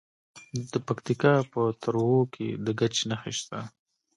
[0.71, 3.59] د پکتیکا په تروو کې د ګچ نښې شته.